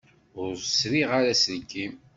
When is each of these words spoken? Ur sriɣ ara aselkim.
Ur 0.41 0.51
sriɣ 0.59 1.09
ara 1.19 1.31
aselkim. 1.33 1.93